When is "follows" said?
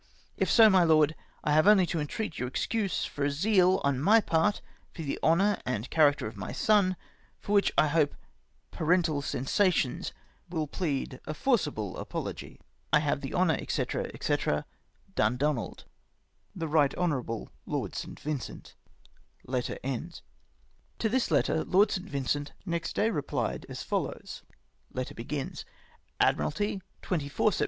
23.83-24.41